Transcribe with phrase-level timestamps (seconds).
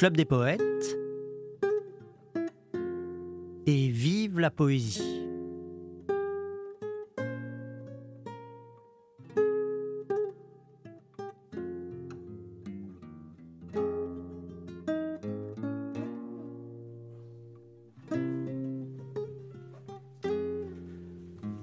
[0.00, 0.96] Club des poètes
[3.66, 5.26] et vive la poésie.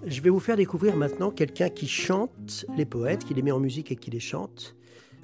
[0.06, 3.60] Je vais vous faire découvrir maintenant quelqu'un qui chante les poètes, qui les met en
[3.60, 4.76] musique et qui les chante,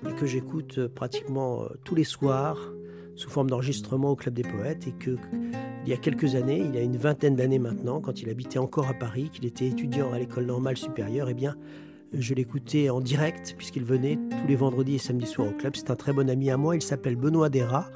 [0.04, 2.73] et que j'écoute pratiquement tous les soirs
[3.16, 5.17] sous forme d'enregistrement au Club des Poètes et que
[5.85, 8.59] il y a quelques années, il y a une vingtaine d'années maintenant, quand il habitait
[8.59, 11.57] encore à Paris, qu'il était étudiant à l'école normale supérieure, eh bien,
[12.13, 15.76] je l'écoutais en direct puisqu'il venait tous les vendredis et samedis soirs au club.
[15.76, 16.76] C'est un très bon ami à moi.
[16.76, 17.88] Il s'appelle Benoît Dera.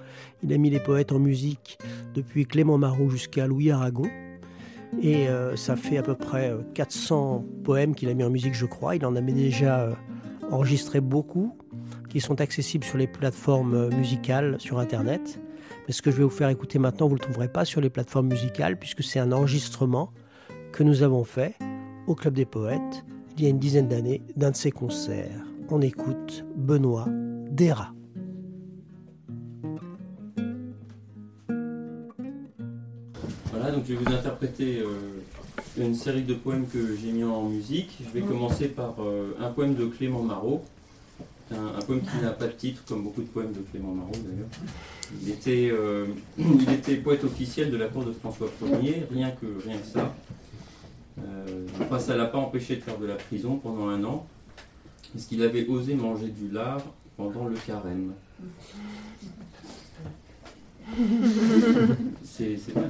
[0.44, 1.78] Il a mis les poètes en musique
[2.14, 4.08] depuis Clément Marot jusqu'à Louis Aragon.
[5.02, 8.54] Et euh, ça fait à peu près 400 euh, poèmes qu'il a mis en musique,
[8.54, 8.96] je crois.
[8.96, 9.94] Il en a déjà euh,
[10.50, 11.58] enregistré beaucoup
[12.18, 15.40] qui sont accessibles sur les plateformes euh, musicales sur Internet.
[15.86, 17.80] Mais ce que je vais vous faire écouter maintenant, vous ne le trouverez pas sur
[17.80, 20.12] les plateformes musicales, puisque c'est un enregistrement
[20.72, 21.54] que nous avons fait
[22.08, 23.06] au Club des Poètes
[23.38, 25.30] il y a une dizaine d'années d'un de ses concerts.
[25.70, 27.06] On écoute Benoît
[27.52, 27.94] Dera.
[33.52, 35.22] Voilà, donc je vais vous interpréter euh,
[35.78, 38.00] une série de poèmes que j'ai mis en musique.
[38.04, 40.64] Je vais commencer par euh, un poème de Clément Marot,
[41.52, 44.48] un, poème qui n'a pas de titre, comme beaucoup de poèmes de Clément Marot d'ailleurs.
[45.22, 46.06] Il était, euh,
[47.04, 48.50] poète officiel de la cour de François
[48.82, 50.14] Ier, rien que, rien que ça.
[51.20, 54.28] Euh, enfin, ça ne l'a pas empêché de faire de la prison pendant un an,
[55.14, 56.82] parce qu'il avait osé manger du lard
[57.16, 58.14] pendant le carême.
[62.24, 62.90] C'est bien.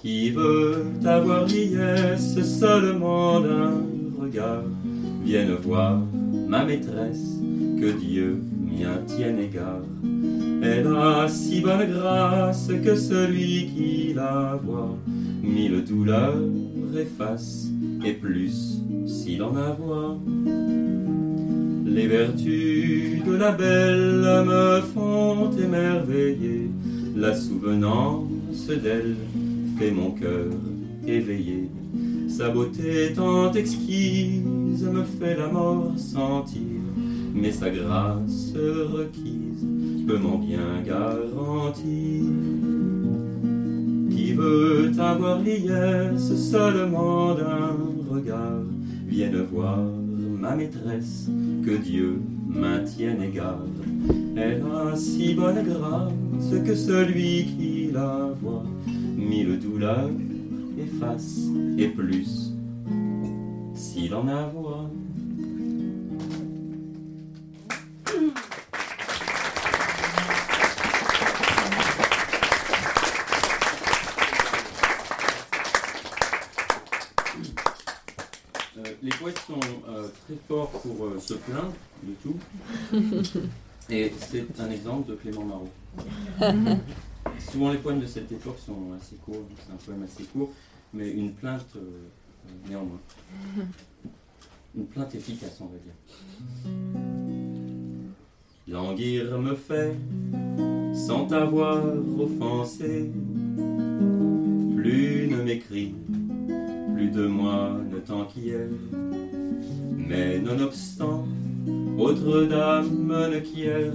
[0.00, 3.82] Qui veut avoir liesse seulement d'un
[4.20, 4.62] regard,
[5.24, 6.00] vienne voir
[6.48, 7.40] ma maîtresse,
[7.80, 9.82] que Dieu m'y tienne égard.
[10.62, 14.96] Elle a si bonne grâce que celui qui la voit,
[15.42, 16.42] mille douleurs
[16.96, 17.66] efface,
[18.04, 20.16] et plus s'il en a voix.
[21.84, 26.70] Les vertus de la belle me font émerveiller,
[27.16, 29.16] la souvenance d'elle
[29.78, 30.50] fait mon cœur
[31.06, 31.70] éveillé.
[32.28, 36.82] Sa beauté tant exquise me fait la mort sentir,
[37.32, 39.64] mais sa grâce requise
[40.06, 42.24] peut m'en bien garantir.
[44.10, 47.76] Qui veut avoir liesse seulement d'un
[48.10, 48.64] regard,
[49.06, 49.78] vienne voir
[50.40, 51.28] ma maîtresse,
[51.64, 53.64] que Dieu maintienne égard.
[54.36, 58.64] Elle a si bonne grâce que celui qui la voit
[59.28, 60.10] mille douleurs
[60.78, 61.38] efface
[61.76, 62.52] et plus
[63.74, 64.90] s'il en a voix.
[78.78, 81.72] Euh, les poètes sont euh, très forts pour euh, se plaindre
[82.02, 82.38] de tout.
[83.90, 85.70] Et c'est un exemple de Clément Marot.
[87.58, 90.52] Souvent les poèmes de cette époque sont assez courts, c'est un poème assez court,
[90.94, 93.00] mais une plainte euh, euh, néanmoins.
[94.76, 95.92] Une plainte efficace, on va dire.
[98.68, 99.96] Languir me fait,
[100.94, 101.82] sans t'avoir
[102.16, 103.10] offensé,
[104.76, 105.96] plus ne m'écrit,
[106.94, 108.68] plus de moi ne t'enquiert.
[109.96, 111.26] Mais nonobstant,
[111.98, 113.94] autre dame ne quiert,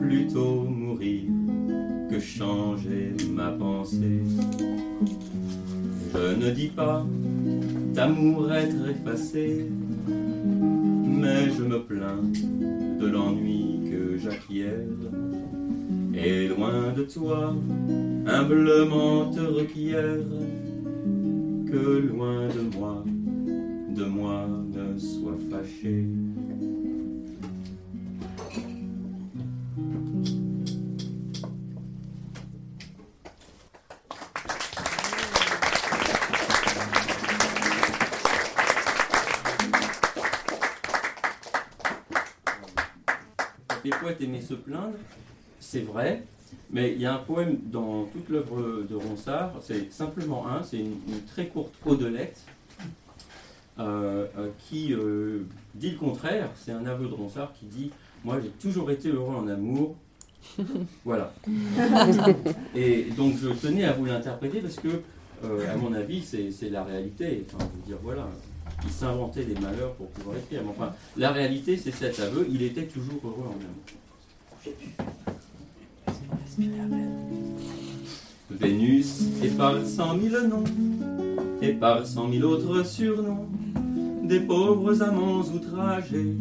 [0.00, 0.66] plutôt
[2.20, 4.22] changer ma pensée.
[6.14, 7.04] Je ne dis pas
[7.94, 9.70] d'amour être effacé,
[10.08, 12.22] mais je me plains
[13.00, 14.86] de l'ennui que j'acquière.
[16.14, 17.54] Et loin de toi,
[18.26, 20.24] humblement te requiert,
[21.66, 23.04] que loin de moi,
[23.94, 26.06] de moi ne sois fâché.
[45.76, 46.22] C'est vrai,
[46.70, 50.78] mais il y a un poème dans toute l'œuvre de Ronsard, c'est simplement un, c'est
[50.78, 50.96] une,
[51.26, 52.40] très courte odelette
[53.78, 55.40] euh, euh, qui euh,
[55.74, 56.48] dit le contraire.
[56.56, 57.90] C'est un aveu de Ronsard qui dit
[58.24, 59.96] Moi j'ai toujours été heureux en amour.
[61.04, 61.34] voilà.
[62.74, 65.02] Et donc je tenais à vous l'interpréter parce que
[65.44, 67.44] euh, à mon avis, c'est la réalité.
[67.52, 68.26] Enfin, veux dire, voilà,
[68.82, 70.62] il s'inventait des malheurs pour pouvoir écrire.
[70.64, 73.82] Mais enfin, la réalité, c'est cet aveu, il était toujours heureux en amour.
[78.50, 80.64] Vénus et par cent mille noms,
[81.60, 83.48] et par cent mille autres surnoms,
[84.22, 86.34] des pauvres amants outragés.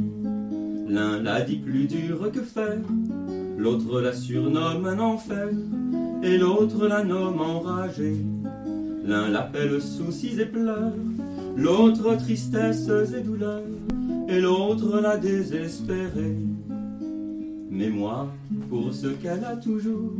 [0.87, 2.77] L'un la dit plus dure que fer,
[3.57, 5.49] l'autre la surnomme un enfer,
[6.23, 8.23] et l'autre la nomme enragée.
[9.05, 10.93] L'un l'appelle soucis et pleurs,
[11.57, 13.63] l'autre tristesses et douleurs,
[14.29, 16.37] et l'autre la désespérée.
[17.75, 18.29] Mais moi,
[18.69, 20.13] pour ce qu'elle a toujours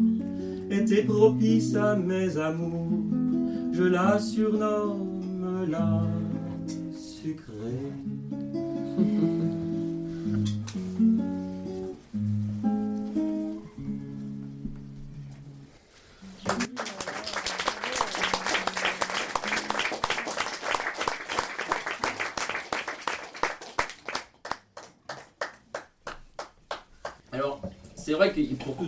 [0.69, 2.99] été propice à mes amours,
[3.71, 5.21] je la surnomme
[5.69, 6.03] la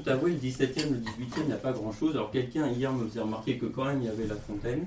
[0.07, 2.15] tout avouer, le 17e, le 18e, n'a pas grand-chose.
[2.15, 4.85] Alors quelqu'un hier me faisait remarquer que quand même il y avait La Fontaine.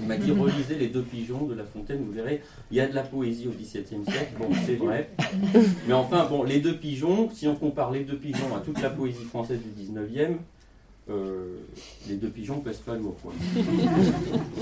[0.00, 2.86] Il m'a dit relisez les deux pigeons de La Fontaine, vous verrez, il y a
[2.86, 5.10] de la poésie au XVIIe siècle, bon c'est vrai.
[5.86, 8.90] Mais enfin, bon, les deux pigeons, si on compare les deux pigeons à toute la
[8.90, 10.38] poésie française du XIXe,
[11.10, 11.58] euh,
[12.08, 13.16] les deux pigeons pèsent pas lourd.
[13.22, 13.32] Quoi.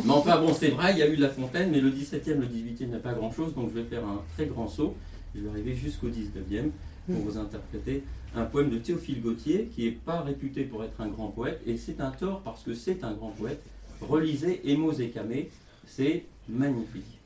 [0.04, 2.38] mais enfin bon, c'est vrai, il y a eu de La Fontaine, mais le 17e,
[2.38, 4.96] le 18e n'a pas grand-chose, donc je vais faire un très grand saut.
[5.34, 6.70] Je vais arriver jusqu'au 19e
[7.06, 8.04] pour vous interpréter
[8.34, 11.76] un poème de Théophile Gautier qui n'est pas réputé pour être un grand poète, et
[11.76, 13.62] c'est un tort parce que c'est un grand poète.
[14.00, 15.50] Relisez Emos et Camé,
[15.86, 17.18] c'est magnifique.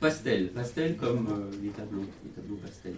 [0.00, 2.94] Pastel, pastel comme euh, les tableaux, les tableaux pastel.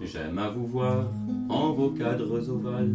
[0.00, 1.10] J'aime à vous voir
[1.48, 2.94] en vos cadres ovales,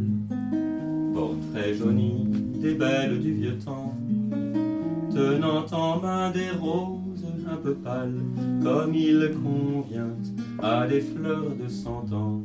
[1.13, 3.93] portraits jaunis des belles du vieux temps
[5.13, 8.21] tenant en main des roses un peu pâles,
[8.63, 10.15] comme il convient
[10.59, 12.41] à des fleurs de cent ans.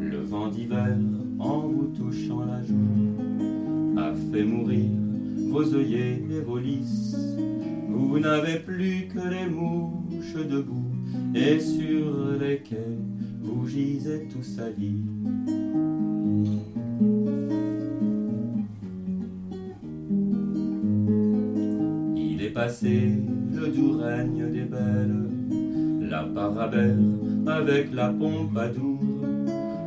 [0.00, 0.96] Le vent d'hiver,
[1.38, 4.90] en vous touchant la joue, a fait mourir
[5.50, 7.16] vos œillets et vos lys.
[7.88, 10.90] Vous n'avez plus que les mouches debout,
[11.34, 12.98] et sur les quais,
[13.42, 15.04] vous gisez tous salis.
[22.90, 25.28] Le doux règne des belles,
[26.08, 26.96] la parabère
[27.46, 28.98] avec la pompadour.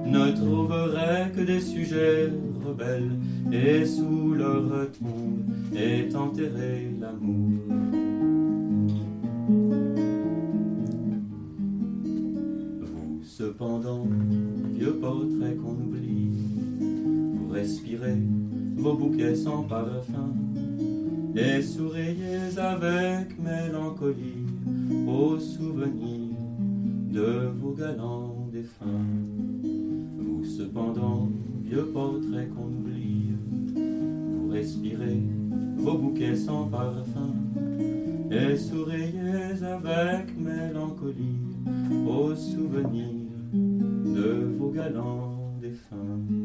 [0.05, 2.29] Ne trouverait que des sujets
[2.65, 3.11] rebelles,
[3.51, 4.61] et sous leur
[4.91, 7.59] tombe est enterré l'amour.
[12.81, 14.07] Vous, cependant,
[14.73, 16.31] vieux portrait qu'on oublie,
[16.79, 18.17] vous respirez
[18.77, 20.33] vos bouquets sans parfum
[21.35, 24.45] et souriez avec mélancolie
[25.07, 26.29] au souvenir
[27.11, 29.07] de vos galants défunts.
[30.17, 31.29] Vous cependant,
[31.63, 33.31] vieux portrait qu'on oublie,
[33.75, 35.23] vous respirez
[35.77, 37.33] vos bouquets sans parfum
[38.31, 41.39] et souriez avec mélancolie
[42.07, 43.07] au souvenir
[43.53, 46.42] de vos galants défunts.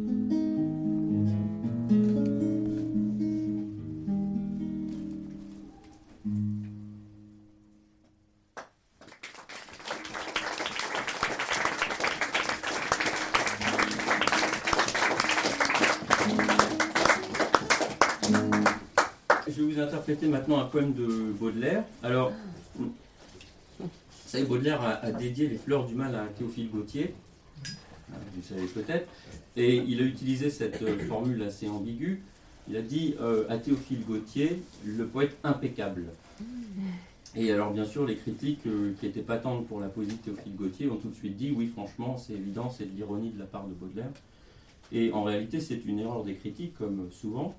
[20.28, 21.84] Maintenant un poème de Baudelaire.
[22.02, 22.32] Alors,
[22.78, 22.90] vous
[24.26, 27.14] savez, Baudelaire a, dédié les fleurs du mal à Théophile Gautier,
[28.10, 29.08] euh, vous savez peut-être,
[29.56, 32.22] et il a utilisé cette euh, formule assez ambiguë.
[32.68, 36.04] Il a dit euh, à Théophile Gautier, le poète impeccable.
[37.34, 38.62] Et alors, bien sûr, les critiques
[39.00, 41.66] qui étaient patentes pour la poésie de Théophile Gautier ont tout de suite dit oui,
[41.66, 44.10] franchement, c'est évident, c'est de l'ironie de la part de Baudelaire.
[44.92, 47.54] Et en réalité, c'est une erreur des critiques, comme souvent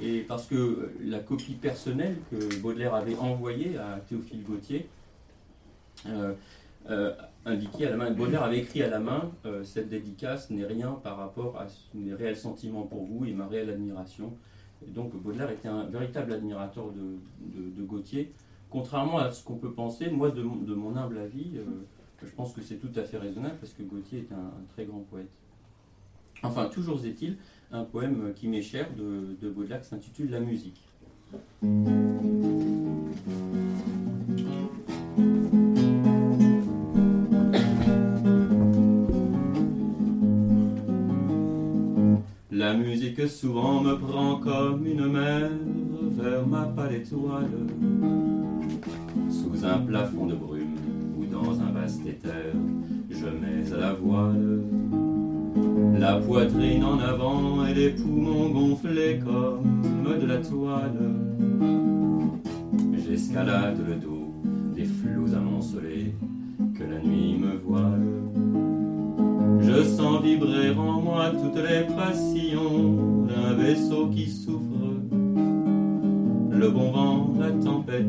[0.00, 4.88] et parce que la copie personnelle que Baudelaire avait envoyée à Théophile Gautier
[6.06, 6.34] euh,
[6.90, 10.66] euh, indiquait à la main, Baudelaire avait écrit à la main euh, cette dédicace n'est
[10.66, 14.32] rien par rapport à mes réels sentiments pour vous et ma réelle admiration.
[14.86, 18.32] Et donc Baudelaire était un véritable admirateur de, Gautier.
[18.68, 21.52] Contrairement à ce qu'on peut penser, moi de, mon humble avis,
[22.22, 25.00] je pense que c'est tout à fait raisonnable parce que Gautier est un très grand
[25.00, 25.30] poète.
[26.42, 27.38] Enfin, toujours est-il,
[27.72, 30.80] un poème qui m'est cher de, de Baudelaire s'intitule La musique.
[42.50, 45.50] La musique souvent me prend comme une mer
[46.12, 47.50] vers ma pâle étoile,
[49.28, 50.76] sous un plafond de brume
[51.18, 52.52] ou dans un vaste éther,
[53.10, 54.62] je mets à la voile
[55.98, 59.82] la poitrine en avant et les poumons gonflés comme
[60.20, 61.14] de la toile.
[62.94, 64.32] J'escalade le dos
[64.74, 66.14] des flots amoncelés
[66.74, 68.02] que la nuit me voile.
[69.60, 74.60] Je sens vibrer en moi toutes les passions d'un vaisseau qui souffre.
[76.50, 78.06] Le bon vent, la tempête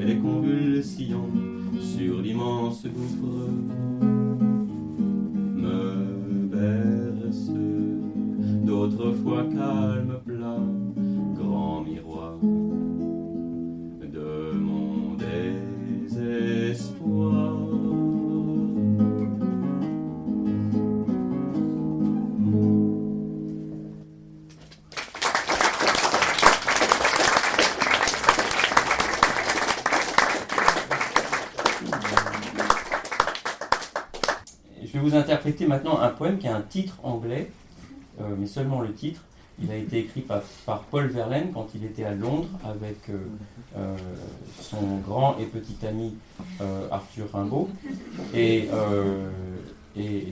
[0.00, 1.30] et les convulsions
[1.80, 4.17] sur l'immense gouffre
[8.98, 10.58] D'autres fois calme, plat,
[11.36, 12.32] grand miroir
[14.02, 16.48] de mon désespoir.
[34.82, 37.52] Je vais vous interpréter maintenant un poème qui a un titre anglais,
[38.38, 39.22] mais seulement le titre.
[39.60, 40.42] Il a été écrit par,
[40.90, 43.18] Paul Verlaine quand il était à Londres avec euh,
[43.76, 43.96] euh,
[44.60, 46.14] son grand et petit ami
[46.60, 47.68] euh, Arthur Rimbaud.
[48.34, 49.28] Et, euh,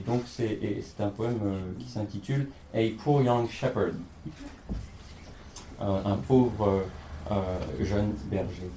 [0.05, 3.95] donc c'est un poème euh, qui s'intitule A Poor Young Shepherd.
[5.81, 6.83] Euh, un pauvre
[7.29, 8.71] euh, jeune berger.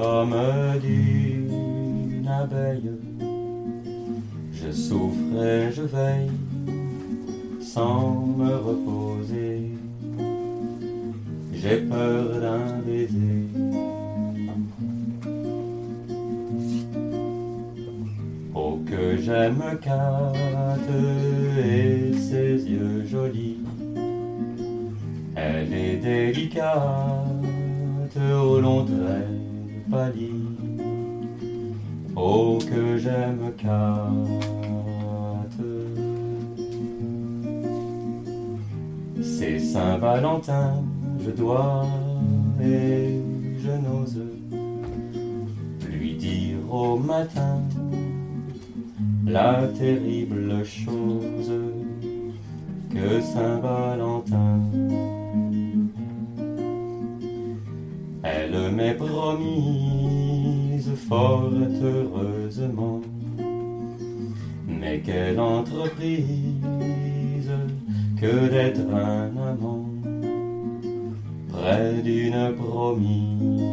[0.00, 0.34] Comme
[0.80, 2.90] d'une abeille.
[4.52, 6.30] Je souffre et je veille
[7.60, 9.72] sans me reposer.
[11.52, 13.46] J'ai peur d'un baiser.
[18.54, 20.90] Oh que j'aime Kate
[21.58, 23.58] et ses yeux jolis.
[25.36, 26.76] Elle est délicate
[28.42, 29.39] au long traits
[32.16, 33.70] Oh que j'aime Kate.
[39.20, 40.84] C'est Saint-Valentin,
[41.24, 41.86] je dois
[42.62, 43.20] et
[43.58, 44.22] je n'ose
[45.88, 47.60] lui dire au matin
[49.26, 51.52] la terrible chose
[52.90, 54.60] que Saint-Valentin.
[58.32, 61.50] Elle m'est promise fort
[61.82, 63.00] heureusement,
[64.68, 66.60] mais quelle entreprise
[68.20, 69.86] que d'être un amant
[71.48, 73.70] près d'une promise.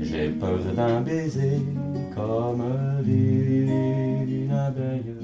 [0.00, 1.58] J'ai peur d'un baiser
[2.14, 2.64] comme
[3.02, 5.14] d'une abeille.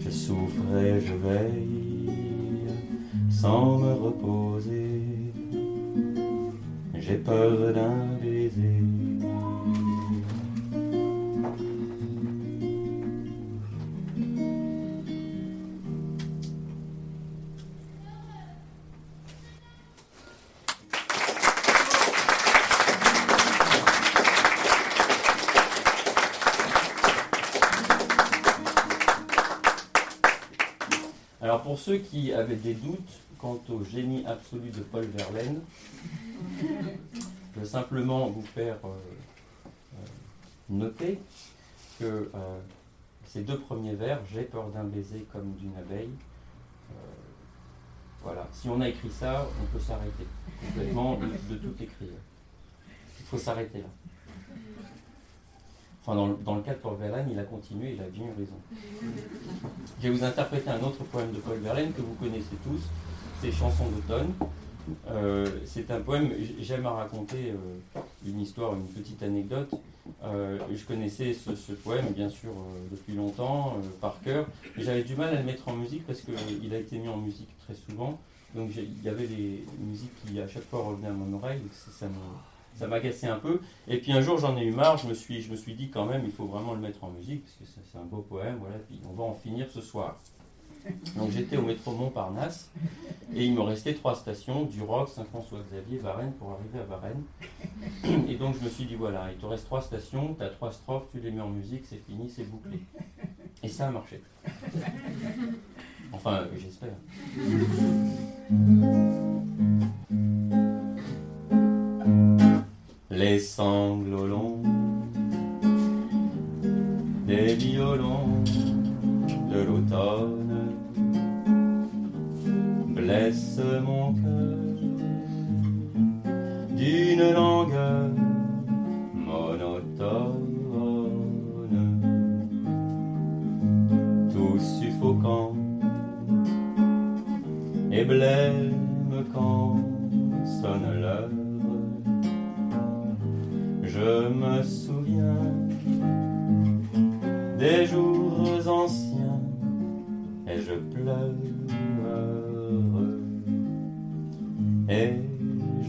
[0.00, 1.77] Je souffre et je veille
[3.40, 5.00] sans me reposer.
[6.94, 8.82] J'ai peur d'un baiser.
[31.40, 33.07] Alors pour ceux qui avaient des doutes
[33.38, 35.60] quant au génie absolu de Paul Verlaine,
[37.54, 40.06] je veux simplement vous faire euh, euh,
[40.68, 41.20] noter
[41.98, 42.58] que euh,
[43.24, 46.10] ces deux premiers vers, J'ai peur d'un baiser comme d'une abeille,
[48.22, 50.26] voilà, si on a écrit ça, on peut s'arrêter
[50.60, 52.08] complètement de, tout écrire.
[53.20, 53.86] Il faut s'arrêter là.
[56.02, 58.32] Enfin, dans dans le cas de Paul Verlaine, il a continué, il a bien eu
[58.36, 58.56] raison.
[59.98, 62.82] Je vais vous interpréter un autre poème de Paul Verlaine que vous connaissez tous,
[63.40, 64.32] c'est Chansons d'automne.
[65.10, 69.70] Euh, c'est un poème, j'aime à raconter euh, une histoire, une petite anecdote.
[70.24, 72.50] Euh, je connaissais ce, poème, bien sûr,
[72.90, 76.78] depuis longtemps, par cœur, j'avais du mal à le mettre en musique parce qu'il a
[76.78, 78.18] été mis en musique très souvent.
[78.54, 81.90] Donc il y avait les musiques qui à chaque fois revenaient à mon oreille, ça,
[81.92, 82.06] ça
[83.30, 83.60] un peu.
[83.88, 85.90] Et puis un jour j'en ai eu marre, je me suis, je me suis dit
[85.90, 88.56] quand même il faut vraiment le mettre en musique parce que c'est un beau poème,
[88.58, 90.16] voilà, puis on va en finir ce soir.
[91.16, 92.70] Donc j'étais au métro Montparnasse
[93.34, 97.22] Et il me restait trois stations, Duroc, Saint-François-Xavier, Varennes, pour arriver à Varennes.
[98.28, 100.72] Et donc je me suis dit, voilà, il te reste trois stations, tu as trois
[100.72, 102.80] strophes, tu les mets en musique, c'est fini, c'est bouclé.
[103.62, 104.22] Et ça a marché.
[106.12, 106.94] Enfin, j'espère.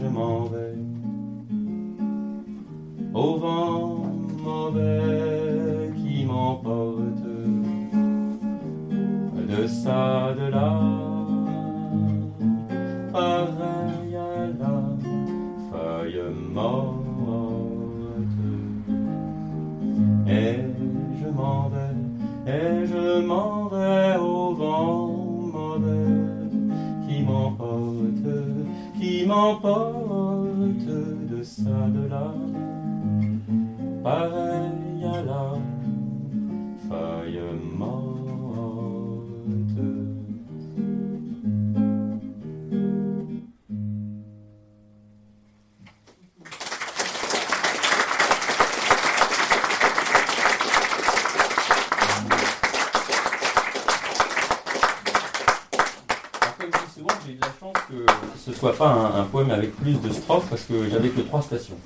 [0.00, 0.78] Je m'en vais.
[3.12, 4.06] Au vent
[4.42, 7.26] mauvais qui m'emporte.
[9.50, 10.89] De ça de là
[29.56, 29.99] qui
[58.60, 61.76] soit pas un, un poème avec plus de strophes parce que j'avais que trois stations.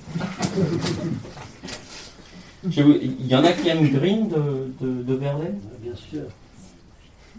[2.64, 5.60] Il y en a qui aiment Green de, de, de Verlaine?
[5.80, 6.22] Bien sûr.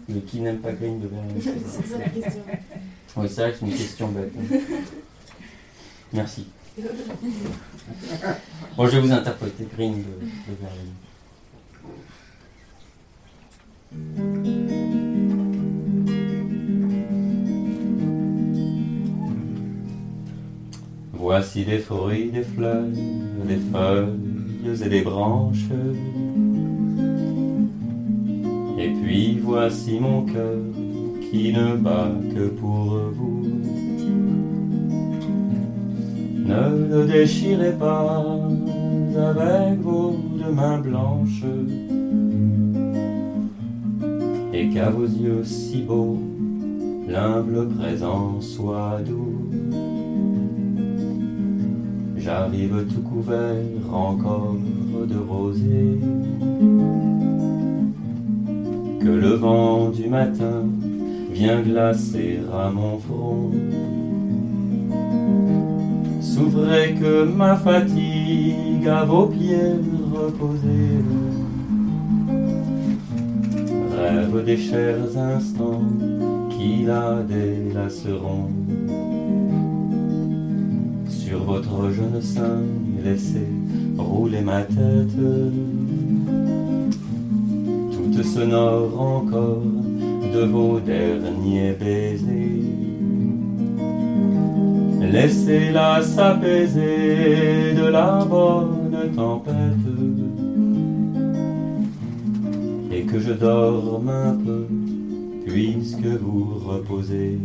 [0.08, 1.40] Mais qui n'aime pas Green de Verlaine?
[1.66, 2.42] C'est ça la question.
[3.16, 4.32] Oui, c'est vrai que c'est une question bête.
[4.38, 4.56] hein.
[6.12, 6.46] Merci.
[8.76, 10.94] Bon, je vais vous interpréter Green de, de Verlaine.
[21.38, 22.86] Voici des fruits, des fleurs,
[23.46, 25.68] des feuilles et des branches.
[28.78, 30.56] Et puis voici mon cœur
[31.20, 33.42] qui ne bat que pour vous.
[36.46, 38.24] Ne le déchirez pas
[39.14, 41.44] avec vos deux mains blanches.
[44.54, 46.18] Et qu'à vos yeux si beaux,
[47.06, 49.35] l'humble présent soit doux.
[52.26, 53.54] J'arrive tout couvert
[53.92, 54.56] encore
[55.08, 56.00] de rosée
[59.00, 60.64] que le vent du matin
[61.30, 63.52] vient glacer à mon front.
[66.20, 69.76] S'ouvrez que ma fatigue à vos pieds
[70.12, 71.04] reposés
[73.96, 75.84] rêve des chers instants
[76.50, 78.50] qui la délaceront.
[81.26, 82.62] Sur votre jeune sein,
[83.02, 83.48] laissez
[83.98, 85.18] rouler ma tête
[87.90, 89.64] toute sonore encore
[90.32, 92.62] de vos derniers baisers.
[95.00, 99.88] Laissez-la s'apaiser de la bonne tempête
[102.92, 104.66] et que je dorme un peu
[105.44, 107.40] puisque vous reposez.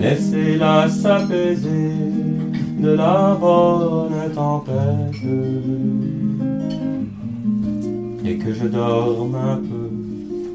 [0.00, 1.92] Laissez-la s'apaiser
[2.78, 5.24] de la bonne tempête.
[8.24, 9.90] Et que je dorme un peu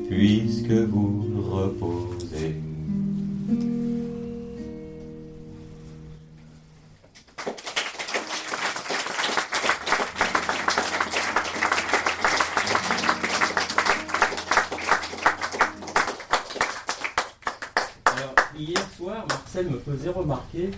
[0.10, 1.22] puisque vous
[20.53, 20.77] remarquer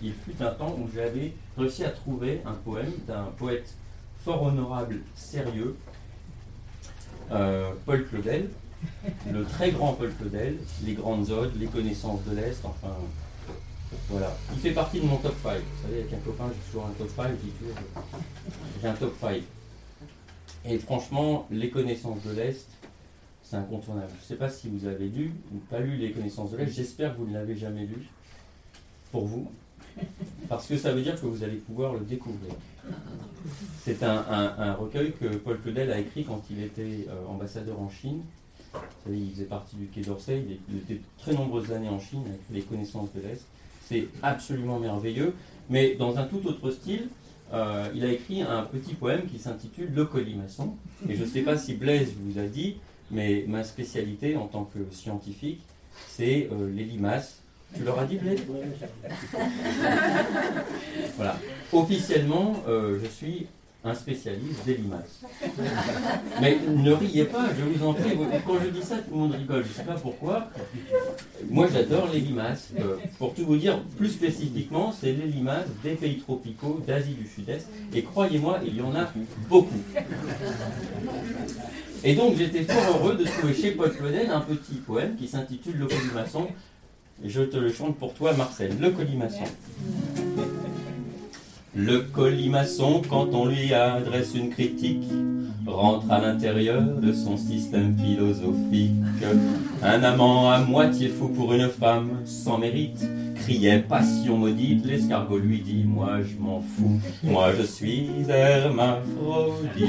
[0.00, 3.74] qu'il fut un temps où j'avais réussi à trouver un poème d'un poète
[4.24, 5.76] fort honorable, sérieux,
[7.30, 8.50] euh, Paul Claudel,
[9.30, 12.94] le très grand Paul Claudel, les grandes odes, les connaissances de l'Est, enfin,
[14.08, 14.34] voilà.
[14.52, 15.52] Il fait partie de mon top 5.
[15.52, 17.76] Vous savez, avec un copain, j'ai toujours un top 5, je dis toujours,
[18.82, 19.42] j'ai un top 5.
[20.66, 22.66] Et franchement, les connaissances de l'Est,
[23.42, 24.10] c'est incontournable.
[24.16, 26.72] Je ne sais pas si vous avez lu ou pas lu Les connaissances de l'Est,
[26.72, 28.08] j'espère que vous ne l'avez jamais lu,
[29.14, 29.48] pour vous,
[30.48, 32.52] parce que ça veut dire que vous allez pouvoir le découvrir.
[33.84, 38.22] C'est un, recueil que Paul Claudel a écrit quand il était euh, ambassadeur en Chine.
[39.08, 42.62] il faisait partie du Quai d'Orsay, il, était très nombreuses années en Chine, avec Les
[42.62, 43.46] connaissances de l'Est.
[43.86, 45.32] C'est absolument merveilleux,
[45.70, 47.08] mais dans un tout autre style.
[47.52, 50.74] Euh, il a écrit un petit poème qui s'intitule Le colimaçon.
[51.08, 52.78] Et je ne sais pas si Blaise vous a dit,
[53.12, 55.60] mais ma spécialité en tant que scientifique,
[56.08, 57.43] c'est euh, les limaces.
[57.74, 58.40] Tu leur as dit, Blaise
[61.16, 61.36] Voilà.
[61.72, 63.46] Officiellement, euh, je suis
[63.84, 65.20] un spécialiste des limaces.
[66.40, 68.16] Mais ne riez pas, je vous en prie.
[68.46, 69.62] Quand je dis ça, tout le monde rigole.
[69.62, 70.48] Je ne sais pas pourquoi.
[71.50, 72.70] Moi, j'adore les limaces.
[72.78, 77.26] Euh, pour tout vous dire, plus spécifiquement, c'est les limaces des pays tropicaux d'Asie du
[77.26, 77.68] Sud-Est.
[77.92, 79.12] Et croyez-moi, il y en a
[79.50, 79.68] beaucoup.
[82.02, 85.76] Et donc, j'étais fort heureux de trouver chez Paul Claudel un petit poème qui s'intitule
[85.76, 86.48] Le colimaçon.
[87.22, 88.72] Je te le chante pour toi, Marcel.
[88.80, 89.44] Le colimaçon.
[91.76, 95.08] Le colimaçon, quand on lui adresse une critique,
[95.66, 98.92] rentre à l'intérieur de son système philosophique.
[99.82, 104.86] Un amant à moitié fou pour une femme sans mérite criait passion maudite.
[104.86, 109.88] L'escargot lui dit Moi je m'en fous, moi je suis hermaphrodite.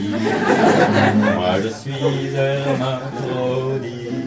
[1.36, 4.25] Moi je suis hermaphrodite.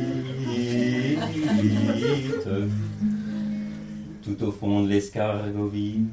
[4.39, 6.07] Tout au fond de l'escargot vide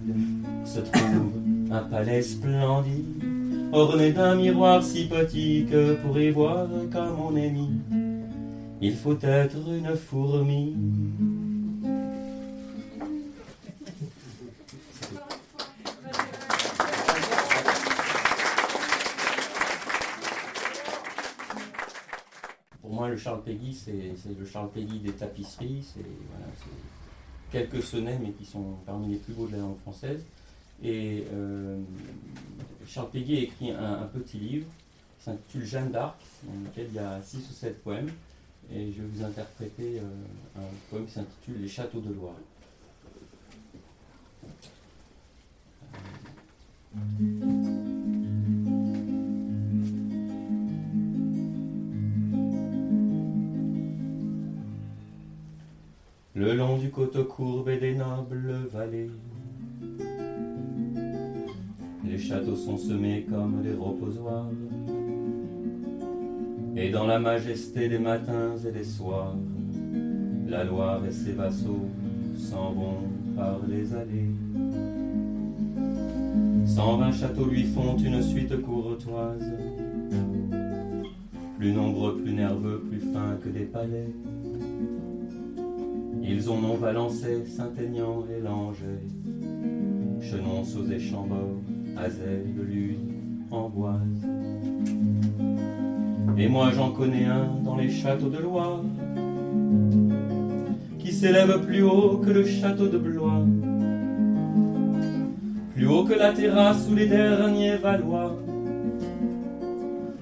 [0.65, 1.31] se trouve
[1.69, 3.23] un palais splendide,
[3.71, 7.81] orné d'un miroir sympathique pour y voir comme on est mis.
[8.81, 10.75] Il faut être une fourmi.
[22.81, 23.91] Pour moi, le Charles Peggy, c'est
[24.39, 25.83] le Charles Peggy des tapisseries.
[25.83, 26.47] C'est voilà,
[27.51, 30.23] quelques sonnets, mais qui sont parmi les plus beaux de la langue française.
[30.83, 31.79] Et euh,
[32.87, 34.67] Charles Péguy a écrit un, petit livre
[35.17, 38.09] qui s'intitule Jeanne d'Arc, dans lequel il y a six ou sept poèmes.
[38.73, 42.35] Et je vais vous interpréter euh, un poème qui s'intitule Les châteaux de Loire.
[56.37, 59.09] Le long du coteau courbe et des nobles vallées,
[62.03, 64.49] les châteaux sont semés comme des reposoirs.
[66.75, 69.33] Et dans la majesté des matins et des soirs,
[70.45, 71.87] la Loire et ses vassaux
[72.37, 74.35] s'en vont par les allées.
[76.65, 79.53] Cent vingt châteaux lui font une suite courtoise,
[81.57, 84.09] plus nombreux, plus nerveux, plus fins que des palais.
[86.37, 89.07] Ils ont nom Valençay, Saint-Aignan et Langeais,
[90.19, 91.61] Chenonceaux et Chambord,
[91.95, 94.01] Azel, Lune, Amboise.
[96.37, 98.81] Et moi j'en connais un dans les châteaux de Loire,
[100.99, 103.45] qui s'élève plus haut que le château de Blois,
[105.73, 108.35] plus haut que la terrasse où les derniers Valois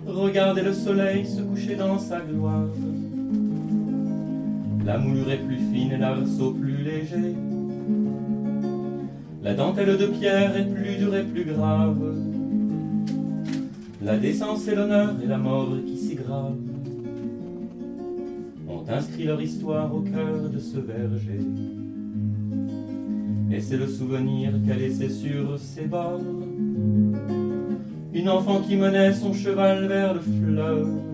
[0.05, 2.67] Regardez le soleil se coucher dans sa gloire.
[4.85, 7.35] La moulure est plus fine et l'arceau plus léger.
[9.41, 12.15] La dentelle de pierre est plus dure et plus grave.
[14.01, 16.57] La décence et l'honneur et la mort qui s'y gravent
[18.67, 21.39] ont inscrit leur histoire au cœur de ce berger.
[23.51, 26.19] Et c'est le souvenir qu'a laissé sur ses bords
[28.13, 31.12] une enfant qui menait son cheval vers le fleuve.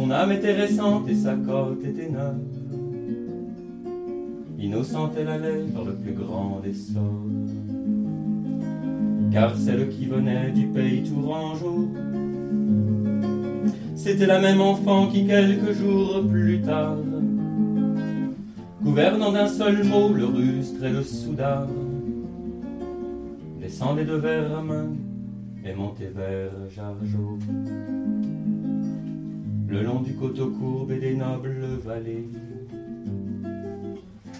[0.00, 2.40] Son âme était récente et sa côte était neuve.
[4.58, 7.04] Innocente, elle allait dans le plus grand des sorts.
[9.30, 11.90] Car celle qui venait du pays tourangeau,
[13.94, 16.96] c'était la même enfant qui quelques jours plus tard,
[18.82, 21.68] gouvernant d'un seul mot le rustre et le soudard,
[23.60, 24.64] descendait de vers
[25.62, 27.38] et montait vers Jargeau.
[29.70, 32.28] Le long du coteau courbe et des nobles vallées,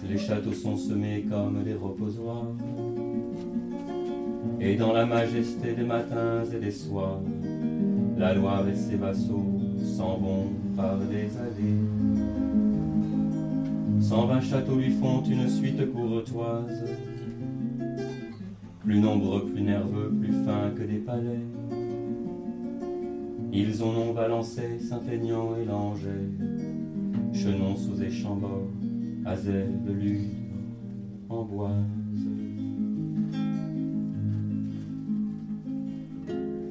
[0.09, 2.47] les châteaux sont semés comme des reposoirs.
[4.59, 7.21] Et dans la majesté des matins et des soirs,
[8.17, 9.45] la Loire et ses vassaux
[9.95, 11.79] s'en vont par des allées.
[14.01, 16.83] Cent vingt châteaux lui font une suite courtoise,
[18.81, 21.80] plus nombreux, plus nerveux, plus fins que des palais.
[23.53, 26.29] Ils ont non Valençay, Saint-Aignan et Langeais,
[27.33, 28.69] Chenon sous Échambord,
[29.25, 30.29] Azel, Lune,
[31.27, 31.73] Amboise.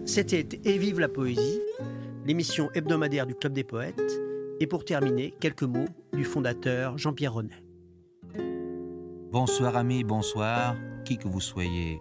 [0.06, 1.60] C'était Et vive la poésie,
[2.24, 4.18] l'émission hebdomadaire du Club des poètes.
[4.58, 7.62] Et pour terminer, quelques mots du fondateur Jean-Pierre Renet.
[9.30, 12.00] Bonsoir amis, bonsoir, qui que vous soyez,